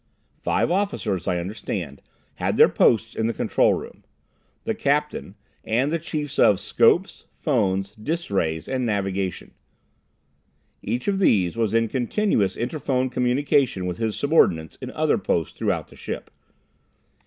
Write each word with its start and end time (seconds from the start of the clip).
Five 0.39 0.71
officers, 0.71 1.27
I 1.27 1.37
understand, 1.37 2.01
had 2.37 2.57
their 2.57 2.69
posts 2.69 3.13
in 3.13 3.27
the 3.27 3.35
control 3.35 3.75
room; 3.75 4.03
the 4.63 4.73
captain, 4.73 5.35
and 5.63 5.91
the 5.91 5.99
chiefs 5.99 6.39
of 6.39 6.59
scopes, 6.59 7.25
phones, 7.31 7.91
dis 7.91 8.31
rays 8.31 8.67
and 8.67 8.83
navigation. 8.83 9.51
Each 10.81 11.07
of 11.07 11.19
these 11.19 11.55
was 11.55 11.75
in 11.75 11.87
continuous 11.87 12.55
interphone 12.57 13.11
communication 13.11 13.85
with 13.85 13.97
his 13.97 14.15
subordinates 14.17 14.75
in 14.77 14.89
other 14.89 15.19
posts 15.19 15.55
throughout 15.55 15.89
the 15.89 15.95
ship. 15.95 16.31